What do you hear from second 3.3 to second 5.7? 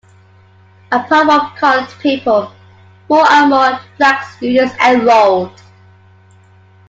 more black students enrolled.